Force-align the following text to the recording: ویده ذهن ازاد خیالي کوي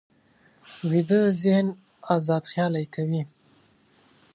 ویده 0.89 1.19
ذهن 1.41 1.67
ازاد 2.13 2.43
خیالي 2.51 2.85
کوي 2.93 3.21